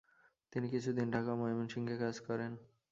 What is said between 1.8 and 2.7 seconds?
কাজ করেন।